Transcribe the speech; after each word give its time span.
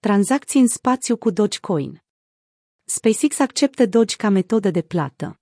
Tranzacții 0.00 0.60
în 0.60 0.66
spațiu 0.66 1.16
cu 1.16 1.30
Dogecoin. 1.30 2.02
SpaceX 2.84 3.38
acceptă 3.38 3.86
Doge 3.86 4.16
ca 4.16 4.28
metodă 4.28 4.70
de 4.70 4.82
plată. 4.82 5.40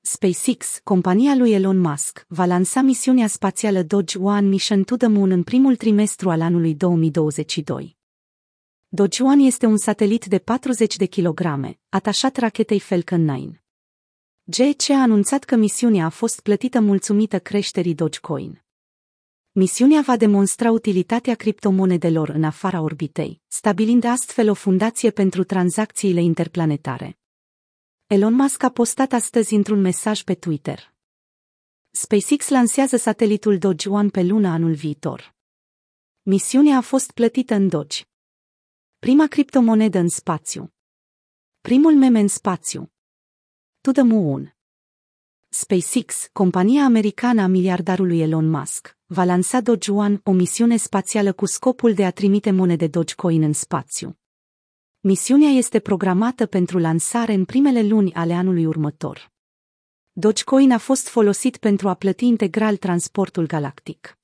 SpaceX, 0.00 0.80
compania 0.84 1.34
lui 1.34 1.52
Elon 1.52 1.78
Musk, 1.78 2.24
va 2.28 2.44
lansa 2.44 2.80
misiunea 2.80 3.26
spațială 3.26 3.82
Doge 3.82 4.18
One 4.18 4.48
Mission 4.48 4.84
to 4.84 4.96
the 4.96 5.06
Moon 5.06 5.30
în 5.30 5.42
primul 5.42 5.76
trimestru 5.76 6.30
al 6.30 6.40
anului 6.40 6.74
2022. 6.74 7.96
Doge 8.88 9.22
One 9.22 9.42
este 9.42 9.66
un 9.66 9.76
satelit 9.76 10.24
de 10.24 10.38
40 10.38 10.96
de 10.96 11.06
kilograme, 11.06 11.78
atașat 11.88 12.36
rachetei 12.36 12.80
Falcon 12.80 13.24
9. 13.24 13.50
GC 14.44 14.90
a 14.90 15.02
anunțat 15.02 15.44
că 15.44 15.56
misiunea 15.56 16.04
a 16.04 16.10
fost 16.10 16.40
plătită 16.40 16.80
mulțumită 16.80 17.38
creșterii 17.38 17.94
Dogecoin. 17.94 18.62
Misiunea 19.58 20.00
va 20.00 20.16
demonstra 20.16 20.70
utilitatea 20.70 21.34
criptomonedelor 21.34 22.28
în 22.28 22.44
afara 22.44 22.80
orbitei, 22.80 23.42
stabilind 23.46 24.04
astfel 24.04 24.50
o 24.50 24.54
fundație 24.54 25.10
pentru 25.10 25.44
tranzacțiile 25.44 26.22
interplanetare. 26.22 27.18
Elon 28.06 28.34
Musk 28.34 28.62
a 28.62 28.70
postat 28.70 29.12
astăzi 29.12 29.54
într-un 29.54 29.80
mesaj 29.80 30.22
pe 30.22 30.34
Twitter. 30.34 30.94
SpaceX 31.90 32.48
lansează 32.48 32.96
satelitul 32.96 33.58
Doge 33.58 33.88
One 33.88 34.08
pe 34.08 34.22
luna 34.22 34.52
anul 34.52 34.74
viitor. 34.74 35.34
Misiunea 36.22 36.76
a 36.76 36.80
fost 36.80 37.10
plătită 37.10 37.54
în 37.54 37.68
Doge. 37.68 38.02
Prima 38.98 39.26
criptomonedă 39.26 39.98
în 39.98 40.08
spațiu. 40.08 40.72
Primul 41.60 41.96
meme 41.96 42.20
în 42.20 42.28
spațiu. 42.28 42.92
To 43.80 43.92
the 43.92 44.02
Moon. 44.02 44.57
SpaceX, 45.50 46.28
compania 46.32 46.84
americană 46.84 47.42
a 47.42 47.46
miliardarului 47.46 48.20
Elon 48.20 48.50
Musk, 48.50 48.96
va 49.06 49.24
lansa 49.24 49.60
Doge 49.60 49.90
One, 49.90 50.20
o 50.24 50.32
misiune 50.32 50.76
spațială 50.76 51.32
cu 51.32 51.46
scopul 51.46 51.94
de 51.94 52.04
a 52.04 52.10
trimite 52.10 52.50
monede 52.50 52.86
Dogecoin 52.86 53.42
în 53.42 53.52
spațiu. 53.52 54.18
Misiunea 55.00 55.48
este 55.48 55.78
programată 55.78 56.46
pentru 56.46 56.78
lansare 56.78 57.32
în 57.32 57.44
primele 57.44 57.82
luni 57.82 58.14
ale 58.14 58.32
anului 58.32 58.66
următor. 58.66 59.32
Dogecoin 60.12 60.72
a 60.72 60.78
fost 60.78 61.08
folosit 61.08 61.56
pentru 61.56 61.88
a 61.88 61.94
plăti 61.94 62.26
integral 62.26 62.76
transportul 62.76 63.46
galactic. 63.46 64.18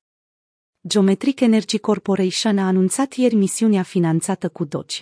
Geometric 0.87 1.41
Energy 1.41 1.79
Corporation 1.79 2.59
a 2.59 2.67
anunțat 2.67 3.13
ieri 3.13 3.35
misiunea 3.35 3.83
finanțată 3.83 4.49
cu 4.49 4.65
Doge. 4.65 5.01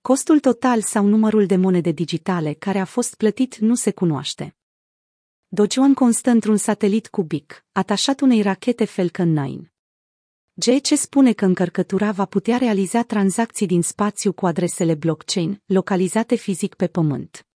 Costul 0.00 0.40
total 0.40 0.82
sau 0.82 1.06
numărul 1.06 1.46
de 1.46 1.56
monede 1.56 1.90
digitale 1.90 2.52
care 2.52 2.78
a 2.78 2.84
fost 2.84 3.14
plătit 3.14 3.56
nu 3.56 3.74
se 3.74 3.90
cunoaște. 3.90 4.57
Dogeon 5.50 5.94
constă 5.94 6.30
într-un 6.30 6.56
satelit 6.56 7.08
cubic, 7.08 7.64
atașat 7.72 8.20
unei 8.20 8.42
rachete 8.42 8.84
Falcon 8.84 9.32
9. 9.32 9.56
GC 10.54 10.86
spune 10.96 11.32
că 11.32 11.44
încărcătura 11.44 12.12
va 12.12 12.24
putea 12.24 12.56
realiza 12.56 13.02
tranzacții 13.02 13.66
din 13.66 13.82
spațiu 13.82 14.32
cu 14.32 14.46
adresele 14.46 14.94
blockchain, 14.94 15.62
localizate 15.66 16.34
fizic 16.34 16.74
pe 16.74 16.86
Pământ. 16.86 17.46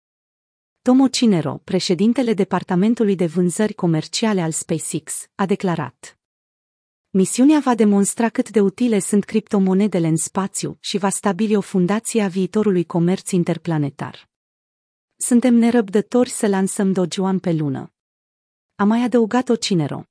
Tomo 0.82 1.08
Cinero, 1.08 1.60
președintele 1.64 2.34
Departamentului 2.34 3.14
de 3.14 3.26
Vânzări 3.26 3.74
Comerciale 3.74 4.40
al 4.40 4.52
SpaceX, 4.52 5.26
a 5.34 5.46
declarat. 5.46 6.18
Misiunea 7.10 7.60
va 7.64 7.74
demonstra 7.74 8.28
cât 8.28 8.50
de 8.50 8.60
utile 8.60 8.98
sunt 8.98 9.24
criptomonedele 9.24 10.06
în 10.06 10.16
spațiu 10.16 10.76
și 10.80 10.98
va 10.98 11.08
stabili 11.08 11.56
o 11.56 11.60
fundație 11.60 12.22
a 12.22 12.28
viitorului 12.28 12.84
comerț 12.84 13.30
interplanetar. 13.30 14.31
Suntem 15.24 15.54
nerăbdători 15.54 16.30
să 16.30 16.46
lansăm 16.46 16.92
Dogeone 16.92 17.38
pe 17.38 17.52
lună. 17.52 17.92
A 18.74 18.84
mai 18.84 19.02
adăugat-o 19.02 19.56
Cinero. 19.56 20.04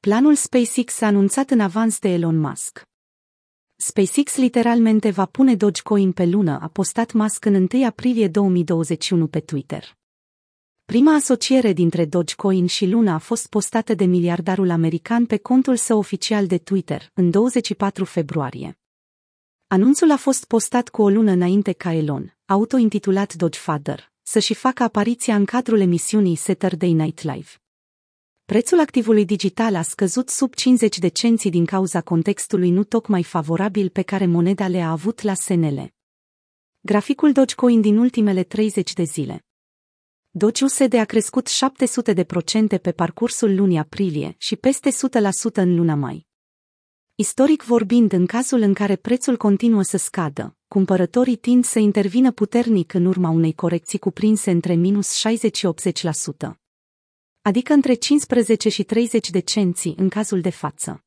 Planul 0.00 0.34
SpaceX 0.34 1.00
a 1.00 1.06
anunțat 1.06 1.50
în 1.50 1.60
avans 1.60 1.98
de 1.98 2.08
Elon 2.08 2.36
Musk. 2.36 2.82
SpaceX 3.76 4.36
literalmente 4.36 5.10
va 5.10 5.26
pune 5.26 5.54
Dogecoin 5.54 6.12
pe 6.12 6.24
lună, 6.26 6.60
a 6.60 6.68
postat 6.68 7.12
Musk 7.12 7.44
în 7.44 7.68
1 7.72 7.86
aprilie 7.86 8.28
2021 8.28 9.26
pe 9.26 9.40
Twitter. 9.40 9.96
Prima 10.84 11.14
asociere 11.14 11.72
dintre 11.72 12.04
Dogecoin 12.04 12.66
și 12.66 12.86
Luna 12.86 13.14
a 13.14 13.18
fost 13.18 13.46
postată 13.46 13.94
de 13.94 14.04
miliardarul 14.04 14.70
american 14.70 15.26
pe 15.26 15.36
contul 15.36 15.76
său 15.76 15.98
oficial 15.98 16.46
de 16.46 16.58
Twitter, 16.58 17.10
în 17.14 17.30
24 17.30 18.04
februarie. 18.04 18.78
Anunțul 19.66 20.10
a 20.10 20.16
fost 20.16 20.44
postat 20.44 20.88
cu 20.88 21.02
o 21.02 21.08
lună 21.08 21.30
înainte 21.30 21.72
ca 21.72 21.92
Elon, 21.92 22.36
auto-intitulat 22.46 23.34
Dogefather, 23.34 24.12
să 24.26 24.38
și 24.38 24.54
facă 24.54 24.82
apariția 24.82 25.34
în 25.34 25.44
cadrul 25.44 25.80
emisiunii 25.80 26.36
Saturday 26.36 26.92
Night 26.92 27.22
Live. 27.22 27.48
Prețul 28.44 28.80
activului 28.80 29.24
digital 29.24 29.74
a 29.74 29.82
scăzut 29.82 30.28
sub 30.28 30.54
50 30.54 30.98
de 30.98 31.08
cenți 31.08 31.48
din 31.48 31.64
cauza 31.64 32.00
contextului 32.00 32.70
nu 32.70 32.84
tocmai 32.84 33.22
favorabil 33.22 33.88
pe 33.88 34.02
care 34.02 34.26
moneda 34.26 34.68
le-a 34.68 34.90
avut 34.90 35.20
la 35.20 35.34
SNL. 35.34 35.92
Graficul 36.80 37.32
Dogecoin 37.32 37.80
din 37.80 37.98
ultimele 37.98 38.42
30 38.42 38.92
de 38.92 39.02
zile. 39.02 39.44
Doge 40.30 40.64
USD 40.64 40.94
a 40.94 41.04
crescut 41.04 41.46
700 41.46 42.12
de 42.12 42.24
procente 42.24 42.78
pe 42.78 42.92
parcursul 42.92 43.54
lunii 43.54 43.78
aprilie 43.78 44.34
și 44.38 44.56
peste 44.56 44.90
100% 44.90 45.52
în 45.52 45.74
luna 45.74 45.94
mai. 45.94 46.26
Istoric 47.14 47.62
vorbind, 47.62 48.12
în 48.12 48.26
cazul 48.26 48.60
în 48.60 48.74
care 48.74 48.96
prețul 48.96 49.36
continuă 49.36 49.82
să 49.82 49.96
scadă, 49.96 50.56
cumpărătorii 50.74 51.36
tind 51.36 51.64
să 51.64 51.78
intervină 51.78 52.32
puternic 52.32 52.94
în 52.94 53.04
urma 53.04 53.28
unei 53.28 53.52
corecții 53.52 53.98
cuprinse 53.98 54.50
între 54.50 54.74
minus 54.74 55.12
60 55.12 55.56
și 55.56 55.68
80%. 56.46 56.50
Adică 57.42 57.72
între 57.72 57.94
15 57.94 58.68
și 58.68 58.82
30 58.82 59.30
de 59.30 59.38
cenți 59.38 59.94
în 59.96 60.08
cazul 60.08 60.40
de 60.40 60.50
față. 60.50 61.04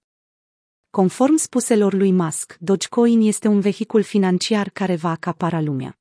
Conform 0.89 1.35
spuselor 1.35 1.93
lui 1.93 2.11
Musk, 2.11 2.57
Dogecoin 2.59 3.21
este 3.21 3.47
un 3.47 3.59
vehicul 3.59 4.01
financiar 4.01 4.69
care 4.69 4.95
va 4.95 5.09
acapara 5.09 5.61
lumea. 5.61 5.99